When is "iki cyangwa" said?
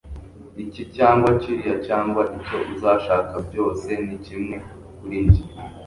0.63-1.29